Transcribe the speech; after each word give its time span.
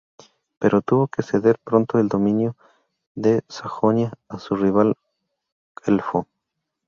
Pero 0.57 0.81
tuvo 0.81 1.07
que 1.09 1.21
ceder 1.21 1.59
pronto 1.63 1.99
el 1.99 2.07
dominio 2.07 2.55
de 3.13 3.43
Sajonia 3.47 4.13
a 4.29 4.39
su 4.39 4.55
rival 4.55 4.95
güelfo. 5.85 6.25